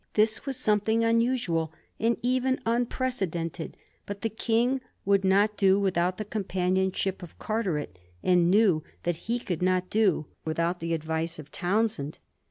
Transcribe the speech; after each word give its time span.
This 0.15 0.47
was 0.47 0.57
something 0.57 1.03
unusual, 1.03 1.71
and 1.99 2.17
even 2.23 2.57
unpre 2.65 3.11
cedented; 3.13 3.73
but 4.07 4.21
the 4.21 4.31
King 4.31 4.81
would 5.05 5.23
not 5.23 5.55
do 5.57 5.79
without 5.79 6.17
the 6.17 6.25
companionship 6.25 7.21
of 7.21 7.37
Carteret, 7.37 7.99
and 8.23 8.49
knew 8.49 8.81
that 9.03 9.29
he 9.29 9.37
could 9.37 9.61
not 9.61 9.91
do 9.91 10.25
without 10.43 10.79
the 10.79 10.95
advice 10.95 11.37
of 11.37 11.51
Townshend. 11.51 12.17